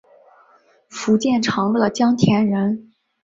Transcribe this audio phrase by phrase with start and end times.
[0.89, 2.91] 福建长乐江田人。